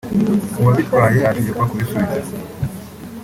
[0.59, 2.31] uwabitwaye ategekwa kubisubiza